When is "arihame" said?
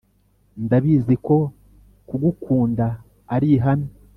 3.35-3.89